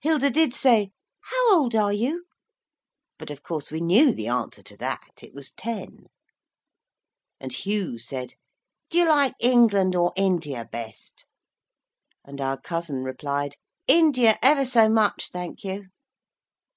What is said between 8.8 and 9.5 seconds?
'Do you like